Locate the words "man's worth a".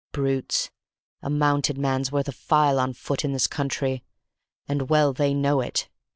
1.77-2.31